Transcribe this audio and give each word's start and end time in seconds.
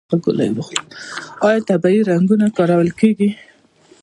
آیا 1.47 1.59
طبیعي 1.69 2.01
رنګونه 2.11 2.45
کارول 2.57 2.89
کیږي؟ 2.99 3.29